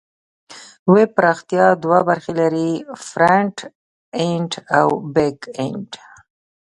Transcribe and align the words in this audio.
ویب 0.93 1.09
پراختیا 1.17 1.65
دوه 1.83 1.99
برخې 2.09 2.33
لري: 2.39 2.71
فرنټ 3.07 3.57
اینډ 4.19 4.51
او 4.79 4.87
بیک 5.13 5.39
اینډ. 5.57 5.89